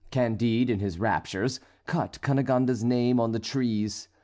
[0.09, 4.07] Candide, in his raptures, cut Cunegonde's name on the trees.